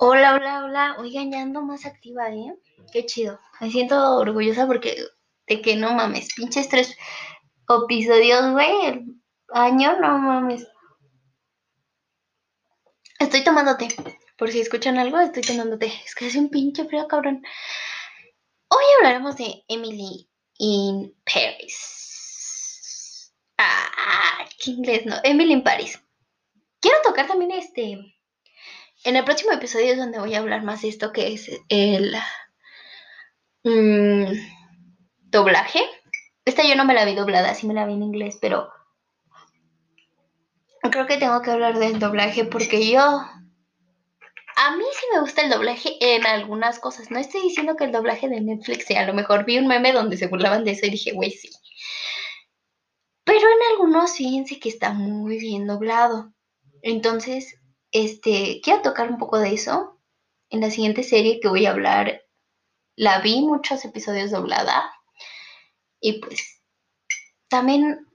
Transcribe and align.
Hola, 0.00 0.36
hola, 0.36 0.64
hola. 0.64 0.96
Oigan, 1.00 1.32
ya 1.32 1.42
ando 1.42 1.60
más 1.62 1.84
activa, 1.84 2.30
¿eh? 2.30 2.54
Qué 2.92 3.04
chido. 3.04 3.40
Me 3.60 3.68
siento 3.68 4.18
orgullosa 4.18 4.64
porque 4.68 4.96
de 5.48 5.60
que 5.60 5.74
no 5.74 5.92
mames, 5.92 6.28
pinches 6.36 6.68
tres 6.68 6.96
episodios, 7.68 8.52
güey. 8.52 9.04
Año, 9.48 9.98
no 9.98 10.18
mames. 10.18 10.68
Estoy 13.18 13.42
tomando 13.42 13.76
té. 13.76 13.88
Por 14.36 14.52
si 14.52 14.60
escuchan 14.60 14.98
algo, 14.98 15.18
estoy 15.18 15.42
tomando 15.42 15.80
té. 15.80 15.92
Es 16.04 16.14
que 16.14 16.26
hace 16.26 16.38
un 16.38 16.48
pinche 16.48 16.84
frío, 16.84 17.08
cabrón. 17.08 17.42
Hoy 18.68 18.84
hablaremos 18.98 19.36
de 19.36 19.64
Emily 19.66 20.30
in 20.58 21.12
Paris. 21.24 23.34
Ah, 23.58 24.46
qué 24.62 24.70
inglés, 24.70 25.06
no. 25.06 25.16
Emily 25.24 25.54
in 25.54 25.64
Paris. 25.64 26.00
Quiero 26.80 26.98
tocar 27.02 27.26
también 27.26 27.50
este 27.50 27.98
en 29.04 29.16
el 29.16 29.24
próximo 29.24 29.52
episodio 29.52 29.92
es 29.92 29.98
donde 29.98 30.18
voy 30.18 30.34
a 30.34 30.38
hablar 30.38 30.62
más 30.62 30.82
de 30.82 30.88
esto 30.88 31.12
que 31.12 31.32
es 31.32 31.50
el 31.68 32.14
mm, 33.64 34.32
doblaje. 35.22 35.80
Esta 36.44 36.64
yo 36.64 36.74
no 36.74 36.84
me 36.84 36.94
la 36.94 37.04
vi 37.04 37.14
doblada, 37.14 37.54
sí 37.54 37.66
me 37.66 37.74
la 37.74 37.86
vi 37.86 37.94
en 37.94 38.02
inglés, 38.02 38.38
pero 38.40 38.70
creo 40.90 41.06
que 41.06 41.18
tengo 41.18 41.40
que 41.42 41.50
hablar 41.50 41.78
del 41.78 41.98
doblaje 41.98 42.44
porque 42.44 42.90
yo... 42.90 43.00
A 44.60 44.76
mí 44.76 44.84
sí 44.92 45.06
me 45.12 45.20
gusta 45.20 45.42
el 45.42 45.50
doblaje 45.50 45.96
en 46.00 46.26
algunas 46.26 46.80
cosas. 46.80 47.12
No 47.12 47.20
estoy 47.20 47.42
diciendo 47.42 47.76
que 47.76 47.84
el 47.84 47.92
doblaje 47.92 48.28
de 48.28 48.40
Netflix 48.40 48.86
sea. 48.86 49.02
A 49.02 49.06
lo 49.06 49.14
mejor 49.14 49.44
vi 49.44 49.56
un 49.56 49.68
meme 49.68 49.92
donde 49.92 50.16
se 50.16 50.26
burlaban 50.26 50.64
de 50.64 50.72
eso 50.72 50.86
y 50.86 50.90
dije, 50.90 51.12
güey, 51.12 51.30
sí. 51.30 51.48
Pero 53.22 53.38
en 53.38 53.72
algunos 53.72 54.16
fíjense 54.16 54.58
que 54.58 54.68
está 54.68 54.92
muy 54.92 55.38
bien 55.38 55.68
doblado. 55.68 56.32
Entonces, 56.82 57.54
este, 57.92 58.60
quiero 58.62 58.82
tocar 58.82 59.10
un 59.10 59.18
poco 59.18 59.38
de 59.38 59.54
eso. 59.54 59.98
En 60.50 60.60
la 60.60 60.70
siguiente 60.70 61.02
serie 61.02 61.40
que 61.40 61.48
voy 61.48 61.66
a 61.66 61.72
hablar, 61.72 62.22
la 62.96 63.20
vi 63.20 63.42
muchos 63.42 63.84
episodios 63.84 64.30
doblada. 64.30 64.90
Y 66.00 66.20
pues, 66.20 66.62
también, 67.48 68.06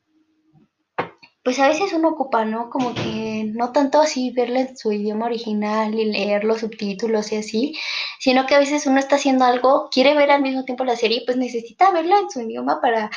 pues 1.44 1.60
a 1.60 1.68
veces 1.68 1.94
uno 1.94 2.10
ocupa, 2.10 2.46
¿no? 2.46 2.70
Como 2.70 2.94
que 2.94 3.52
no 3.54 3.72
tanto 3.72 4.02
así 4.02 4.32
verla 4.32 4.62
en 4.62 4.78
su 4.78 4.92
idioma 4.92 5.26
original 5.26 5.94
y 5.94 6.06
leer 6.06 6.44
los 6.44 6.62
subtítulos 6.62 7.32
y 7.32 7.38
así, 7.38 7.78
sino 8.20 8.46
que 8.46 8.56
a 8.56 8.60
veces 8.60 8.86
uno 8.88 9.00
está 9.00 9.16
haciendo 9.18 9.46
algo, 9.46 9.90
quiere 9.92 10.16
ver 10.16 10.32
al 10.32 10.42
mismo 10.42 10.66
tiempo 10.66 10.86
la 10.86 10.96
serie, 10.96 11.24
pues 11.26 11.38
necesita 11.38 11.92
verla 11.92 12.20
en 12.20 12.30
su 12.30 12.42
idioma 12.42 12.82
para 12.82 13.12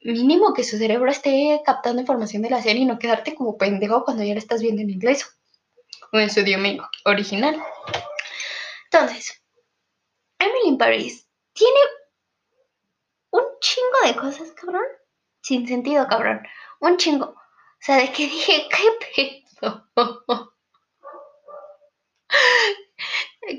mínimo 0.00 0.52
que 0.52 0.64
su 0.64 0.76
cerebro 0.76 1.10
esté 1.10 1.62
captando 1.64 2.00
información 2.00 2.42
de 2.42 2.50
la 2.50 2.62
serie 2.62 2.82
y 2.82 2.86
no 2.86 2.98
quedarte 2.98 3.34
como 3.34 3.56
pendejo 3.56 4.04
cuando 4.04 4.22
ya 4.22 4.34
la 4.34 4.38
estás 4.38 4.60
viendo 4.60 4.82
en 4.82 4.90
inglés 4.90 5.24
o 6.12 6.18
en 6.18 6.30
su 6.30 6.40
idioma 6.40 6.90
original. 7.04 7.62
Entonces, 8.90 9.42
Emily 10.38 10.68
in 10.68 10.78
Paris 10.78 11.26
tiene 11.52 11.80
un 13.30 13.44
chingo 13.60 13.98
de 14.06 14.16
cosas, 14.16 14.52
cabrón. 14.52 14.84
Sin 15.42 15.66
sentido, 15.66 16.06
cabrón. 16.08 16.46
Un 16.80 16.96
chingo. 16.96 17.26
O 17.26 17.36
sea, 17.80 17.96
de 17.96 18.12
que 18.12 18.24
dije, 18.24 18.68
¿qué 19.14 19.42
pedo? 19.64 19.88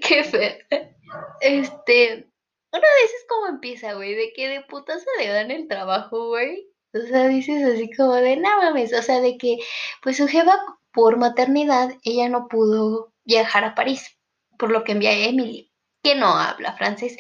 qué 0.02 0.24
feo. 0.24 0.56
Este, 1.42 2.28
una 2.72 2.82
vez 2.82 3.14
es 3.14 3.26
como 3.30 3.48
empieza, 3.48 3.94
güey, 3.94 4.16
de 4.16 4.34
que 4.34 4.48
de 4.48 4.62
puta 4.62 4.98
se 5.00 5.06
le 5.18 5.30
dan 5.30 5.52
el 5.52 5.68
trabajo, 5.68 6.28
güey. 6.28 6.68
O 6.94 7.00
sea, 7.00 7.28
dices 7.28 7.64
así 7.64 7.90
como 7.94 8.14
de, 8.16 8.38
no 8.38 8.58
mames, 8.58 8.94
o 8.94 9.02
sea, 9.02 9.20
de 9.20 9.38
que, 9.38 9.58
pues 10.02 10.18
su 10.18 10.28
jefa 10.28 10.58
por 10.96 11.18
maternidad, 11.18 11.92
ella 12.04 12.30
no 12.30 12.48
pudo 12.48 13.14
viajar 13.26 13.66
a 13.66 13.76
París, 13.76 14.18
por 14.58 14.72
lo 14.72 14.86
que 14.86 14.94
envía 14.94 15.10
a 15.12 15.18
Emily, 15.18 15.72
que 16.02 16.16
no 16.16 16.28
habla 16.28 16.78
francés. 16.78 17.18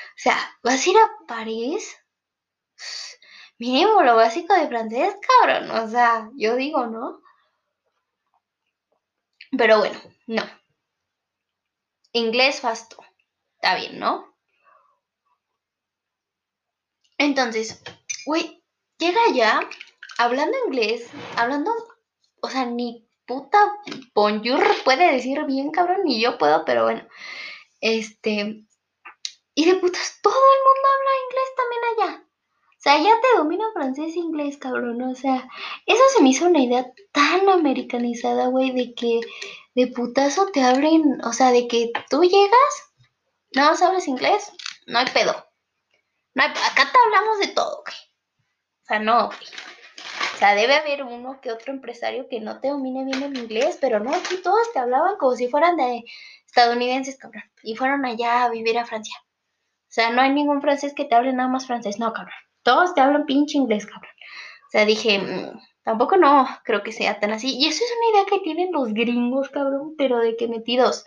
O 0.09 0.17
sea, 0.17 0.37
¿vas 0.61 0.85
a 0.85 0.89
ir 0.89 0.97
a 0.97 1.09
París? 1.25 1.97
Mínimo 3.57 4.03
lo 4.03 4.17
básico 4.17 4.53
de 4.53 4.67
francés, 4.67 5.15
cabrón. 5.39 5.71
O 5.71 5.87
sea, 5.87 6.29
yo 6.35 6.55
digo, 6.55 6.85
¿no? 6.87 7.21
Pero 9.57 9.79
bueno, 9.79 9.99
no. 10.27 10.43
Inglés 12.11 12.59
fasto. 12.59 12.97
Está 13.55 13.75
bien, 13.75 13.99
¿no? 13.99 14.34
Entonces, 17.25 17.81
güey, 18.27 18.63
llega 18.99 19.19
ya 19.33 19.59
hablando 20.19 20.55
inglés, 20.67 21.09
hablando, 21.35 21.71
o 22.39 22.49
sea, 22.49 22.65
ni 22.65 23.09
puta 23.25 23.57
bonjour 24.13 24.63
puede 24.83 25.11
decir 25.11 25.43
bien, 25.45 25.71
cabrón, 25.71 26.01
ni 26.03 26.21
yo 26.21 26.37
puedo, 26.37 26.63
pero 26.65 26.83
bueno. 26.83 27.01
Este, 27.81 28.63
y 29.55 29.65
de 29.65 29.75
putas, 29.77 30.19
todo 30.21 30.35
el 30.35 30.61
mundo 30.67 30.87
habla 30.93 31.23
inglés 31.25 31.49
también 31.57 31.81
allá. 31.91 32.27
O 32.69 32.81
sea, 32.85 32.97
ya 32.99 33.19
te 33.19 33.37
domina 33.39 33.65
francés 33.73 34.15
e 34.15 34.19
inglés, 34.19 34.57
cabrón. 34.57 35.01
O 35.01 35.15
sea, 35.15 35.49
eso 35.87 36.03
se 36.15 36.21
me 36.21 36.29
hizo 36.29 36.45
una 36.45 36.61
idea 36.61 36.93
tan 37.11 37.49
americanizada, 37.49 38.49
güey, 38.49 38.69
de 38.71 38.93
que 38.93 39.21
de 39.73 39.87
putazo 39.87 40.51
te 40.51 40.61
abren, 40.61 41.19
o 41.23 41.33
sea, 41.33 41.49
de 41.49 41.67
que 41.67 41.91
tú 42.07 42.21
llegas, 42.21 42.93
no 43.55 43.75
sabes 43.75 44.07
inglés, 44.07 44.51
no 44.85 44.99
hay 44.99 45.07
pedo 45.07 45.45
acá 46.43 46.84
te 46.84 46.84
hablamos 47.15 47.39
de 47.39 47.47
todo, 47.49 47.83
güey. 47.83 47.95
O 48.83 48.85
sea, 48.85 48.99
no, 48.99 49.27
güey. 49.27 49.47
O 50.35 50.37
sea, 50.37 50.53
debe 50.53 50.75
haber 50.75 51.03
uno 51.03 51.39
que 51.39 51.51
otro 51.51 51.71
empresario 51.71 52.27
que 52.29 52.41
no 52.41 52.59
te 52.59 52.67
domine 52.67 53.05
bien 53.05 53.23
el 53.23 53.37
inglés, 53.37 53.77
pero 53.79 53.99
no, 54.01 54.13
aquí 54.13 54.35
todos 54.43 54.71
te 54.73 54.79
hablaban 54.79 55.15
como 55.17 55.35
si 55.35 55.47
fueran 55.47 55.77
de 55.77 56.03
estadounidenses, 56.45 57.17
cabrón. 57.17 57.43
Y 57.63 57.75
fueron 57.75 58.05
allá 58.05 58.43
a 58.43 58.49
vivir 58.49 58.77
a 58.77 58.85
Francia. 58.85 59.15
O 59.19 59.93
sea, 59.95 60.09
no 60.09 60.21
hay 60.21 60.31
ningún 60.31 60.61
francés 60.61 60.93
que 60.93 61.05
te 61.05 61.15
hable 61.15 61.31
nada 61.31 61.47
más 61.47 61.67
francés, 61.67 61.99
no, 61.99 62.11
cabrón. 62.11 62.35
Todos 62.63 62.93
te 62.93 62.99
hablan 63.01 63.25
pinche 63.25 63.57
inglés, 63.57 63.85
cabrón. 63.85 64.11
O 64.67 64.71
sea, 64.71 64.85
dije, 64.85 65.19
mm, 65.19 65.57
tampoco 65.83 66.17
no 66.17 66.47
creo 66.65 66.83
que 66.83 66.91
sea 66.91 67.19
tan 67.19 67.31
así. 67.31 67.55
Y 67.57 67.67
eso 67.67 67.81
es 67.83 67.93
una 67.97 68.19
idea 68.19 68.29
que 68.29 68.43
tienen 68.43 68.73
los 68.73 68.93
gringos, 68.93 69.49
cabrón, 69.49 69.95
pero 69.97 70.19
de 70.19 70.35
que 70.35 70.49
metidos. 70.49 71.05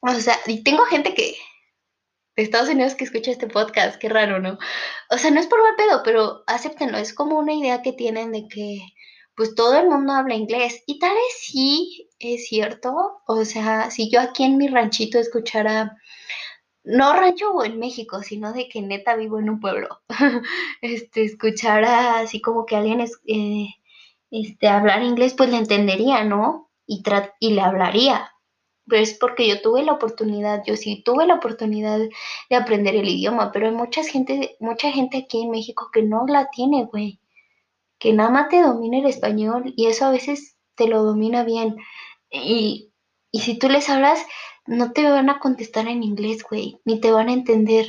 O 0.00 0.10
sea, 0.10 0.36
y 0.46 0.62
tengo 0.62 0.84
gente 0.84 1.14
que, 1.14 1.36
de 2.36 2.42
Estados 2.42 2.68
Unidos 2.68 2.94
que 2.94 3.04
escucha 3.04 3.30
este 3.30 3.46
podcast, 3.46 3.96
qué 3.96 4.08
raro, 4.08 4.40
¿no? 4.40 4.58
O 5.10 5.18
sea, 5.18 5.30
no 5.30 5.40
es 5.40 5.46
por 5.46 5.62
mal 5.62 5.76
pedo, 5.76 6.02
pero 6.04 6.42
acéptenlo, 6.46 6.98
es 6.98 7.14
como 7.14 7.38
una 7.38 7.54
idea 7.54 7.82
que 7.82 7.92
tienen 7.92 8.32
de 8.32 8.48
que 8.48 8.80
pues 9.36 9.54
todo 9.54 9.78
el 9.78 9.88
mundo 9.88 10.12
habla 10.12 10.34
inglés 10.34 10.82
y 10.86 10.98
tal 10.98 11.12
vez 11.12 11.34
sí 11.40 12.08
es 12.18 12.46
cierto, 12.46 13.22
o 13.26 13.44
sea, 13.44 13.90
si 13.90 14.10
yo 14.10 14.20
aquí 14.20 14.44
en 14.44 14.56
mi 14.56 14.68
ranchito 14.68 15.18
escuchara 15.18 15.96
no 16.84 17.14
rancho 17.14 17.64
en 17.64 17.78
México, 17.78 18.22
sino 18.22 18.52
de 18.52 18.68
que 18.68 18.82
neta 18.82 19.16
vivo 19.16 19.38
en 19.40 19.50
un 19.50 19.60
pueblo, 19.60 20.00
este, 20.82 21.24
escuchara 21.24 22.20
así 22.20 22.40
como 22.40 22.66
que 22.66 22.76
alguien 22.76 23.00
eh, 23.00 23.68
este, 24.30 24.68
hablar 24.68 25.02
inglés, 25.02 25.34
pues 25.34 25.50
le 25.50 25.56
entendería, 25.56 26.24
¿no? 26.24 26.70
Y, 26.86 27.02
y 27.40 27.54
le 27.54 27.60
hablaría, 27.62 28.33
pero 28.86 29.02
es 29.02 29.14
porque 29.14 29.48
yo 29.48 29.60
tuve 29.62 29.82
la 29.82 29.92
oportunidad, 29.92 30.62
yo 30.66 30.76
sí 30.76 31.02
tuve 31.04 31.26
la 31.26 31.36
oportunidad 31.36 31.98
de 31.98 32.56
aprender 32.56 32.94
el 32.94 33.08
idioma, 33.08 33.52
pero 33.52 33.66
hay 33.66 33.74
mucha 33.74 34.04
gente, 34.04 34.56
mucha 34.60 34.90
gente 34.90 35.18
aquí 35.18 35.42
en 35.42 35.50
México 35.50 35.90
que 35.92 36.02
no 36.02 36.26
la 36.26 36.50
tiene, 36.50 36.84
güey. 36.84 37.20
Que 37.98 38.12
nada 38.12 38.30
más 38.30 38.48
te 38.50 38.62
domina 38.62 38.98
el 38.98 39.06
español 39.06 39.72
y 39.76 39.86
eso 39.86 40.06
a 40.06 40.10
veces 40.10 40.56
te 40.74 40.88
lo 40.88 41.02
domina 41.04 41.44
bien. 41.44 41.76
Y, 42.30 42.92
y 43.30 43.40
si 43.40 43.58
tú 43.58 43.68
les 43.68 43.88
hablas, 43.88 44.24
no 44.66 44.92
te 44.92 45.08
van 45.08 45.30
a 45.30 45.38
contestar 45.40 45.88
en 45.88 46.02
inglés, 46.02 46.42
güey, 46.48 46.80
ni 46.84 47.00
te 47.00 47.12
van 47.12 47.28
a 47.28 47.32
entender. 47.32 47.86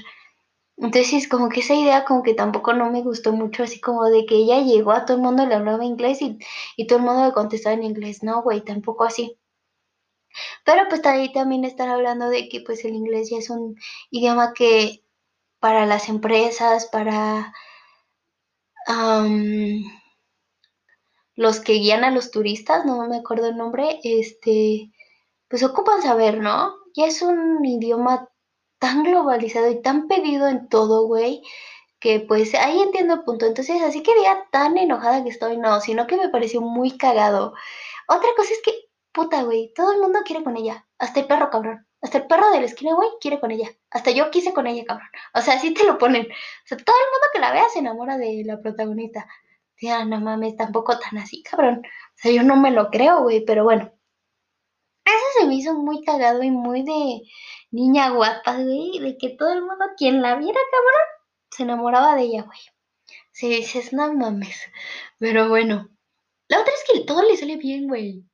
Entonces, 0.77 1.27
como 1.29 1.49
que 1.49 1.61
esa 1.61 1.75
idea 1.75 2.05
como 2.05 2.23
que 2.23 2.33
tampoco 2.33 2.73
no 2.73 2.91
me 2.91 3.01
gustó 3.01 3.33
mucho, 3.33 3.63
así 3.63 3.79
como 3.81 4.05
de 4.05 4.25
que 4.25 4.35
ella 4.35 4.61
llegó 4.61 4.91
a 4.91 5.05
todo 5.05 5.17
el 5.17 5.23
mundo 5.23 5.45
le 5.45 5.55
hablaba 5.55 5.85
inglés 5.85 6.21
y, 6.21 6.37
y 6.77 6.87
todo 6.87 6.99
el 6.99 7.05
mundo 7.05 7.25
le 7.25 7.33
contestaba 7.33 7.75
en 7.75 7.83
inglés. 7.83 8.23
No, 8.23 8.41
güey, 8.43 8.61
tampoco 8.61 9.05
así. 9.05 9.37
Pero 10.63 10.83
pues 10.89 11.05
ahí 11.05 11.31
también 11.31 11.65
están 11.65 11.89
hablando 11.89 12.29
de 12.29 12.49
que 12.49 12.61
pues 12.61 12.83
el 12.85 12.93
inglés 12.95 13.29
ya 13.29 13.37
es 13.37 13.49
un 13.49 13.75
idioma 14.11 14.53
que 14.53 15.03
para 15.59 15.85
las 15.85 16.09
empresas, 16.09 16.87
para 16.87 17.53
los 21.35 21.59
que 21.59 21.73
guían 21.73 22.03
a 22.03 22.11
los 22.11 22.31
turistas, 22.31 22.85
no 22.85 23.07
me 23.07 23.17
acuerdo 23.17 23.47
el 23.47 23.57
nombre, 23.57 23.99
este, 24.03 24.91
pues 25.47 25.63
ocupan 25.63 26.01
saber, 26.01 26.39
¿no? 26.39 26.75
Ya 26.95 27.07
es 27.07 27.21
un 27.21 27.65
idioma 27.65 28.29
tan 28.79 29.03
globalizado 29.03 29.69
y 29.69 29.81
tan 29.81 30.07
pedido 30.07 30.47
en 30.47 30.69
todo, 30.69 31.07
güey, 31.07 31.41
que 31.99 32.19
pues 32.19 32.53
ahí 32.55 32.79
entiendo 32.81 33.15
el 33.15 33.23
punto. 33.23 33.45
Entonces, 33.45 33.81
así 33.81 34.03
que 34.03 34.13
día 34.15 34.45
tan 34.51 34.77
enojada 34.77 35.23
que 35.23 35.29
estoy, 35.29 35.57
no, 35.57 35.81
sino 35.81 36.07
que 36.07 36.17
me 36.17 36.29
pareció 36.29 36.61
muy 36.61 36.97
cagado. 36.97 37.53
Otra 38.07 38.29
cosa 38.37 38.53
es 38.53 38.61
que 38.63 38.71
Puta, 39.15 39.43
güey, 39.43 39.71
todo 39.73 39.93
el 39.93 40.01
mundo 40.01 40.19
quiere 40.25 40.43
con 40.43 40.57
ella. 40.57 40.85
Hasta 40.99 41.21
el 41.21 41.27
perro, 41.27 41.49
cabrón. 41.49 41.87
Hasta 42.01 42.17
el 42.17 42.27
perro 42.27 42.51
de 42.51 42.59
la 42.59 42.65
esquina, 42.65 42.93
güey, 42.95 43.07
quiere 43.21 43.39
con 43.39 43.49
ella. 43.49 43.69
Hasta 43.89 44.11
yo 44.11 44.29
quise 44.29 44.53
con 44.53 44.67
ella, 44.67 44.83
cabrón. 44.85 45.07
O 45.33 45.41
sea, 45.41 45.53
así 45.53 45.73
te 45.73 45.85
lo 45.85 45.97
ponen. 45.97 46.25
O 46.25 46.67
sea, 46.67 46.77
todo 46.77 46.97
el 46.97 47.11
mundo 47.11 47.27
que 47.31 47.39
la 47.39 47.53
vea 47.53 47.69
se 47.69 47.79
enamora 47.79 48.17
de 48.17 48.43
la 48.45 48.59
protagonista. 48.59 49.25
Ya, 49.79 50.03
no 50.03 50.19
mames, 50.19 50.57
tampoco 50.57 50.99
tan 50.99 51.17
así, 51.17 51.43
cabrón. 51.43 51.81
O 51.85 52.17
sea, 52.17 52.31
yo 52.33 52.43
no 52.43 52.57
me 52.57 52.71
lo 52.71 52.89
creo, 52.89 53.23
güey, 53.23 53.45
pero 53.45 53.63
bueno. 53.63 53.89
Eso 55.05 55.39
se 55.39 55.47
me 55.47 55.55
hizo 55.55 55.73
muy 55.75 56.03
cagado 56.03 56.43
y 56.43 56.51
muy 56.51 56.83
de 56.83 57.21
niña 57.71 58.09
guapa, 58.09 58.55
güey, 58.57 58.99
de 58.99 59.17
que 59.17 59.29
todo 59.29 59.53
el 59.53 59.61
mundo, 59.61 59.85
quien 59.97 60.21
la 60.21 60.35
viera, 60.35 60.59
cabrón, 60.71 61.07
se 61.51 61.63
enamoraba 61.63 62.15
de 62.15 62.23
ella, 62.23 62.41
güey. 62.43 62.59
Si 63.31 63.47
dices, 63.47 63.93
no 63.93 64.13
mames. 64.13 64.59
Pero 65.19 65.47
bueno. 65.47 65.89
La 66.49 66.59
otra 66.59 66.73
es 66.73 66.83
que 66.91 67.05
todo 67.05 67.23
le 67.23 67.37
sale 67.37 67.55
bien, 67.55 67.87
güey. 67.87 68.25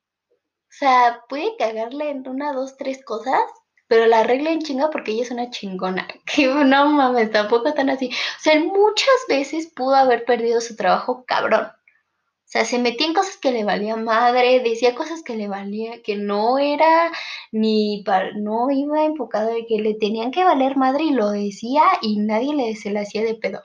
O 0.72 0.74
sea, 0.74 1.22
puede 1.28 1.54
cagarle 1.58 2.10
en 2.10 2.26
una, 2.26 2.54
dos, 2.54 2.78
tres 2.78 3.04
cosas, 3.04 3.42
pero 3.88 4.06
la 4.06 4.20
arregla 4.20 4.52
en 4.52 4.62
chinga 4.62 4.88
porque 4.90 5.12
ella 5.12 5.24
es 5.24 5.30
una 5.30 5.50
chingona. 5.50 6.08
Que 6.24 6.46
no 6.46 6.88
mames, 6.88 7.30
tampoco 7.30 7.74
tan 7.74 7.90
así. 7.90 8.08
O 8.08 8.40
sea, 8.42 8.58
muchas 8.58 9.14
veces 9.28 9.70
pudo 9.76 9.94
haber 9.96 10.24
perdido 10.24 10.62
su 10.62 10.74
trabajo 10.74 11.24
cabrón. 11.26 11.66
O 11.66 12.50
sea, 12.52 12.64
se 12.64 12.78
metía 12.78 13.06
en 13.06 13.14
cosas 13.14 13.36
que 13.36 13.52
le 13.52 13.64
valía 13.64 13.96
madre, 13.96 14.60
decía 14.60 14.94
cosas 14.94 15.22
que 15.22 15.36
le 15.36 15.48
valía, 15.48 16.02
que 16.02 16.16
no 16.16 16.58
era 16.58 17.12
ni 17.50 18.02
para, 18.04 18.32
no 18.34 18.70
iba 18.70 19.04
enfocado 19.04 19.52
de 19.52 19.66
que 19.66 19.78
le 19.78 19.94
tenían 19.94 20.30
que 20.30 20.44
valer 20.44 20.76
madre 20.76 21.04
y 21.04 21.10
lo 21.12 21.30
decía 21.30 21.82
y 22.00 22.18
nadie 22.18 22.54
le 22.54 22.76
se 22.76 22.90
le 22.90 23.00
hacía 23.00 23.22
de 23.22 23.34
pedo. 23.34 23.62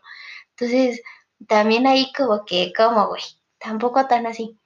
Entonces, 0.51 1.01
también 1.47 1.87
ahí 1.87 2.11
como 2.17 2.43
que, 2.45 2.73
como 2.75 3.07
güey, 3.07 3.23
tampoco 3.59 4.07
tan 4.07 4.27
así. 4.27 4.57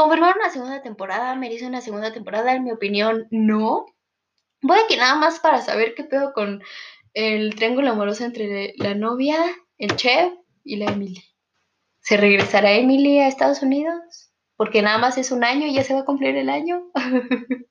Confirmar 0.00 0.34
una 0.34 0.48
segunda 0.48 0.80
temporada, 0.80 1.34
merece 1.34 1.66
una 1.66 1.82
segunda 1.82 2.10
temporada, 2.10 2.54
en 2.54 2.64
mi 2.64 2.72
opinión, 2.72 3.26
no. 3.30 3.84
Voy 4.62 4.78
a 4.78 4.86
que 4.88 4.96
nada 4.96 5.16
más 5.16 5.40
para 5.40 5.60
saber 5.60 5.94
qué 5.94 6.04
pedo 6.04 6.32
con 6.32 6.62
el 7.12 7.54
triángulo 7.54 7.90
amoroso 7.90 8.24
entre 8.24 8.72
la 8.78 8.94
novia, 8.94 9.36
el 9.76 9.94
chef 9.96 10.32
y 10.64 10.76
la 10.76 10.92
Emily. 10.92 11.22
¿Se 12.00 12.16
regresará 12.16 12.72
Emily 12.72 13.18
a 13.18 13.28
Estados 13.28 13.60
Unidos? 13.60 14.32
Porque 14.56 14.80
nada 14.80 14.96
más 14.96 15.18
es 15.18 15.32
un 15.32 15.44
año 15.44 15.66
y 15.66 15.74
ya 15.74 15.84
se 15.84 15.92
va 15.92 16.00
a 16.00 16.06
cumplir 16.06 16.34
el 16.34 16.48
año. 16.48 16.80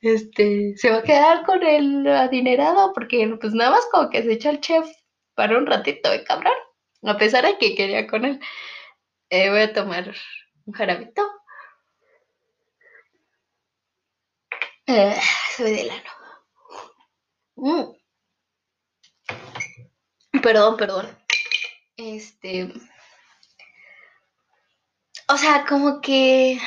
este, 0.00 0.72
se 0.74 0.90
va 0.90 0.96
a 0.96 1.02
quedar 1.04 1.44
con 1.46 1.62
el 1.62 2.04
adinerado 2.08 2.92
porque 2.92 3.32
pues 3.40 3.54
nada 3.54 3.70
más 3.70 3.86
como 3.92 4.10
que 4.10 4.24
se 4.24 4.32
echa 4.32 4.50
el 4.50 4.60
chef 4.60 4.90
para 5.36 5.56
un 5.56 5.66
ratito, 5.66 6.12
¿eh, 6.12 6.24
cabrón? 6.24 6.54
A 7.04 7.16
pesar 7.16 7.46
de 7.46 7.58
que 7.58 7.76
quería 7.76 8.08
con 8.08 8.24
él. 8.24 8.40
Eh, 9.30 9.50
voy 9.50 9.60
a 9.60 9.72
tomar 9.72 10.12
un 10.66 10.74
jarabito. 10.74 11.22
Eh, 14.86 15.18
soy 15.56 15.72
del 15.72 15.90
ano. 15.90 16.10
Mm. 17.56 17.94
Perdón, 20.42 20.76
perdón. 20.76 21.18
Este. 21.96 22.70
O 25.28 25.36
sea, 25.38 25.64
como 25.66 26.00
que. 26.00 26.58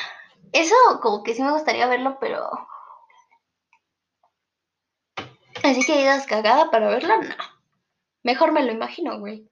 Eso, 0.51 0.75
como 1.01 1.23
que 1.23 1.35
sí 1.35 1.43
me 1.43 1.51
gustaría 1.51 1.87
verlo, 1.87 2.17
pero. 2.19 2.49
Así 5.63 5.85
que 5.85 5.97
digas 5.97 6.25
cagada 6.25 6.71
para 6.71 6.89
verlo, 6.89 7.21
no. 7.21 7.35
Mejor 8.23 8.51
me 8.51 8.63
lo 8.63 8.71
imagino, 8.71 9.19
güey. 9.19 9.47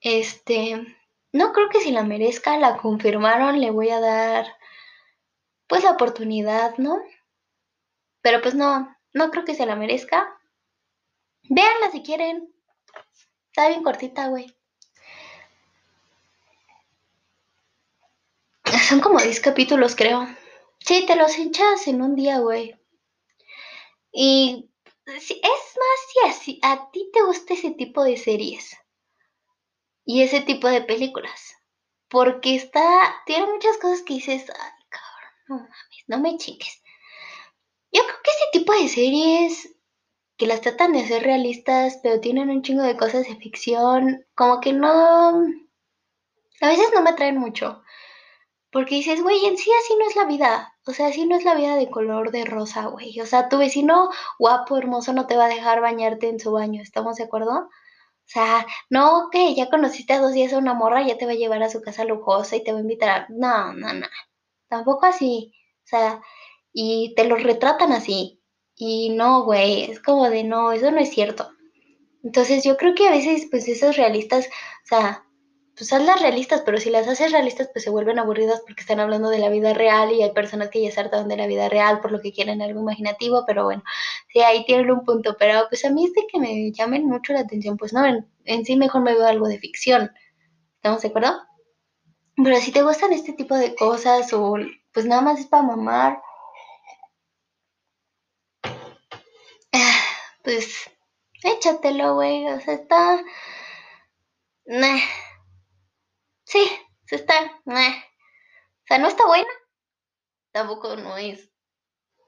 Este. 0.00 0.96
No 1.32 1.52
creo 1.52 1.68
que 1.68 1.80
si 1.80 1.90
la 1.92 2.04
merezca, 2.04 2.56
la 2.58 2.76
confirmaron, 2.78 3.60
le 3.60 3.70
voy 3.70 3.90
a 3.90 4.00
dar. 4.00 4.46
Pues 5.66 5.84
la 5.84 5.92
oportunidad, 5.92 6.76
¿no? 6.78 7.02
Pero 8.22 8.40
pues 8.40 8.54
no, 8.54 8.96
no 9.12 9.30
creo 9.30 9.44
que 9.44 9.54
se 9.54 9.66
la 9.66 9.76
merezca. 9.76 10.38
Véanla 11.42 11.90
si 11.90 12.02
quieren. 12.02 12.52
Está 13.48 13.68
bien 13.68 13.82
cortita, 13.82 14.28
güey. 14.28 14.56
Son 18.88 19.00
como 19.00 19.20
10 19.20 19.40
capítulos, 19.40 19.94
creo. 19.94 20.26
Sí, 20.78 21.04
te 21.06 21.16
los 21.16 21.38
hinchas 21.38 21.86
en 21.86 22.00
un 22.00 22.14
día, 22.16 22.38
güey. 22.38 22.74
Y 24.12 24.70
es 25.06 25.30
más 25.30 26.00
si 26.08 26.28
así, 26.28 26.60
a 26.62 26.90
ti 26.90 27.10
te 27.12 27.22
gusta 27.22 27.54
ese 27.54 27.70
tipo 27.70 28.04
de 28.04 28.16
series 28.16 28.76
y 30.04 30.22
ese 30.22 30.40
tipo 30.40 30.68
de 30.68 30.82
películas. 30.82 31.54
Porque 32.08 32.56
está, 32.56 33.14
tiene 33.26 33.46
muchas 33.46 33.78
cosas 33.78 34.02
que 34.02 34.14
dices, 34.14 34.50
ay, 34.50 34.72
cabrón, 34.88 35.32
no 35.48 35.56
mames, 35.56 36.04
no 36.08 36.18
me 36.18 36.36
chingues. 36.36 36.81
Yo 37.92 38.02
creo 38.02 38.16
que 38.24 38.30
ese 38.30 38.44
tipo 38.52 38.72
de 38.72 38.88
series 38.88 39.68
que 40.36 40.46
las 40.46 40.60
tratan 40.60 40.92
de 40.92 41.02
hacer 41.02 41.22
realistas, 41.22 42.00
pero 42.02 42.20
tienen 42.20 42.50
un 42.50 42.62
chingo 42.62 42.82
de 42.82 42.96
cosas 42.96 43.26
de 43.28 43.36
ficción, 43.36 44.26
como 44.34 44.60
que 44.60 44.72
no... 44.72 45.46
A 46.60 46.68
veces 46.68 46.86
no 46.94 47.02
me 47.02 47.10
atraen 47.10 47.38
mucho. 47.38 47.82
Porque 48.72 48.96
dices, 48.96 49.22
güey, 49.22 49.44
en 49.46 49.58
sí 49.58 49.70
así 49.80 49.94
no 49.96 50.06
es 50.08 50.16
la 50.16 50.24
vida. 50.24 50.74
O 50.86 50.92
sea, 50.92 51.08
así 51.08 51.26
no 51.26 51.36
es 51.36 51.44
la 51.44 51.54
vida 51.54 51.76
de 51.76 51.90
color 51.90 52.30
de 52.30 52.44
rosa, 52.44 52.86
güey. 52.86 53.20
O 53.20 53.26
sea, 53.26 53.48
tu 53.48 53.58
vecino 53.58 54.10
guapo, 54.38 54.78
hermoso, 54.78 55.12
no 55.12 55.26
te 55.26 55.36
va 55.36 55.44
a 55.44 55.48
dejar 55.48 55.80
bañarte 55.80 56.28
en 56.28 56.40
su 56.40 56.52
baño. 56.52 56.80
¿Estamos 56.82 57.16
de 57.16 57.24
acuerdo? 57.24 57.52
O 57.52 57.68
sea, 58.24 58.66
no 58.88 59.28
que 59.30 59.54
ya 59.54 59.68
conociste 59.68 60.14
a 60.14 60.20
dos 60.20 60.32
días 60.32 60.52
a 60.52 60.58
una 60.58 60.74
morra, 60.74 61.06
ya 61.06 61.18
te 61.18 61.26
va 61.26 61.32
a 61.32 61.34
llevar 61.34 61.62
a 61.62 61.68
su 61.68 61.82
casa 61.82 62.04
lujosa 62.04 62.56
y 62.56 62.64
te 62.64 62.72
va 62.72 62.78
a 62.78 62.82
invitar 62.82 63.10
a... 63.10 63.26
No, 63.28 63.74
no, 63.74 63.92
no. 63.92 64.06
Tampoco 64.68 65.06
así. 65.06 65.52
O 65.84 65.86
sea, 65.86 66.22
y 66.72 67.14
te 67.16 67.24
lo 67.24 67.36
retratan 67.36 67.92
así. 67.92 68.40
Y 68.76 69.10
no, 69.10 69.44
güey, 69.44 69.84
es 69.90 70.00
como 70.00 70.28
de 70.30 70.44
no, 70.44 70.72
eso 70.72 70.90
no 70.90 70.98
es 70.98 71.10
cierto. 71.10 71.50
Entonces 72.22 72.64
yo 72.64 72.76
creo 72.76 72.94
que 72.94 73.08
a 73.08 73.10
veces 73.10 73.48
pues 73.50 73.68
esos 73.68 73.96
realistas, 73.96 74.46
o 74.46 74.86
sea, 74.86 75.24
pues 75.76 75.92
hazlas 75.92 76.20
realistas, 76.20 76.62
pero 76.64 76.78
si 76.78 76.90
las 76.90 77.08
haces 77.08 77.32
realistas 77.32 77.68
pues 77.72 77.84
se 77.84 77.90
vuelven 77.90 78.18
aburridas 78.18 78.60
porque 78.66 78.82
están 78.82 79.00
hablando 79.00 79.30
de 79.30 79.38
la 79.38 79.48
vida 79.48 79.72
real 79.72 80.12
y 80.12 80.22
hay 80.22 80.32
personas 80.32 80.68
que 80.68 80.82
ya 80.82 80.90
se 80.90 81.00
hartan 81.00 81.28
de 81.28 81.36
la 81.36 81.46
vida 81.46 81.68
real 81.68 82.00
por 82.00 82.12
lo 82.12 82.20
que 82.20 82.32
quieren 82.32 82.62
algo 82.62 82.80
imaginativo, 82.80 83.44
pero 83.46 83.64
bueno, 83.64 83.82
sí, 84.28 84.40
ahí 84.40 84.64
tienen 84.66 84.90
un 84.90 85.04
punto, 85.04 85.36
pero 85.38 85.66
pues 85.68 85.84
a 85.84 85.90
mí 85.90 86.04
es 86.04 86.12
de 86.12 86.26
que 86.30 86.38
me 86.38 86.70
llamen 86.72 87.06
mucho 87.06 87.32
la 87.32 87.40
atención, 87.40 87.76
pues 87.76 87.92
no, 87.92 88.04
en, 88.06 88.26
en 88.44 88.64
sí 88.64 88.76
mejor 88.76 89.02
me 89.02 89.14
veo 89.14 89.26
algo 89.26 89.48
de 89.48 89.58
ficción, 89.58 90.10
¿estamos 90.76 91.02
de 91.02 91.08
acuerdo? 91.08 91.42
Pero 92.36 92.56
si 92.56 92.72
te 92.72 92.82
gustan 92.82 93.12
este 93.12 93.32
tipo 93.32 93.56
de 93.56 93.74
cosas 93.74 94.32
o 94.32 94.56
pues 94.92 95.06
nada 95.06 95.22
más 95.22 95.40
es 95.40 95.46
para 95.46 95.62
mamar, 95.62 96.20
pues 100.52 100.90
échatelo, 101.42 102.14
güey. 102.14 102.46
O 102.48 102.60
sea, 102.60 102.74
está. 102.74 103.24
Sí, 106.44 106.70
se 107.06 107.16
está. 107.16 107.34
O 107.64 107.72
sea, 108.86 108.98
no 108.98 109.08
está 109.08 109.26
buena. 109.26 109.50
Tampoco 110.52 110.94
no 110.96 111.16
es. 111.16 111.50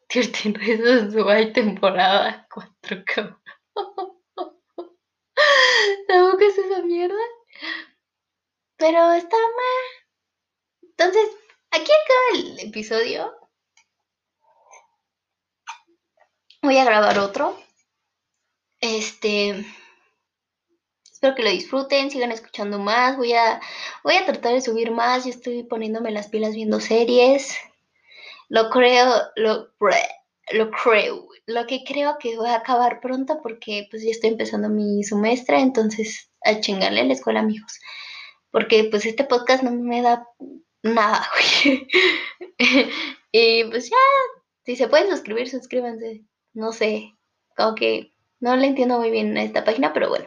13 0.09 0.53
Reasons 0.55 1.15
Why 1.15 1.53
temporada 1.53 2.47
4, 2.51 3.05
cabrón. 3.07 3.43
Tampoco 6.09 6.45
es 6.45 6.59
esa 6.59 6.83
mierda. 6.83 7.23
Pero 8.77 9.13
está 9.13 9.37
mal. 9.37 10.07
Entonces, 10.83 11.31
aquí 11.71 11.91
acaba 11.93 12.29
el 12.35 12.61
episodio. 12.69 13.35
Voy 16.63 16.79
a 16.79 16.85
grabar 16.85 17.19
otro. 17.19 17.64
Este. 18.85 19.65
Espero 21.11 21.35
que 21.35 21.43
lo 21.43 21.49
disfruten, 21.49 22.11
sigan 22.11 22.33
escuchando 22.33 22.79
más. 22.79 23.17
Voy 23.17 23.33
a, 23.33 23.59
voy 24.03 24.17
a 24.17 24.27
tratar 24.27 24.53
de 24.53 24.61
subir 24.61 24.91
más. 24.91 25.25
Yo 25.25 25.31
estoy 25.31 25.63
poniéndome 25.63 26.11
las 26.11 26.29
pilas 26.29 26.55
viendo 26.55 26.81
series. 26.81 27.57
Lo 28.51 28.69
creo, 28.69 29.11
lo, 29.37 29.71
creo. 29.73 31.29
Lo 31.47 31.67
que 31.67 31.83
creo 31.83 32.19
que 32.19 32.37
voy 32.37 32.51
a 32.51 32.57
acabar 32.57 33.01
pronto 33.01 33.41
porque 33.43 33.87
pues 33.91 34.03
ya 34.03 34.11
estoy 34.11 34.29
empezando 34.29 34.69
mi 34.69 35.03
semestre. 35.03 35.61
Entonces, 35.61 36.31
a 36.45 36.61
chingarle 36.61 37.05
la 37.05 37.15
escuela, 37.15 37.41
amigos. 37.41 37.81
Porque 38.51 38.85
pues 38.91 39.07
este 39.07 39.25
podcast 39.25 39.63
no 39.63 39.71
me 39.71 40.03
da 40.03 40.29
nada, 40.83 41.27
y 43.33 43.65
pues 43.65 43.89
ya, 43.89 43.97
si 44.67 44.77
se 44.77 44.89
pueden 44.89 45.09
suscribir, 45.09 45.49
suscríbanse. 45.49 46.23
No 46.53 46.71
sé, 46.73 47.15
como 47.57 47.75
que 47.75 48.14
no 48.45 48.57
le 48.57 48.67
entiendo 48.69 48.99
muy 48.99 49.11
bien 49.11 49.37
a 49.37 49.43
esta 49.43 49.65
página, 49.65 49.93
pero 49.93 50.09
bueno. 50.09 50.27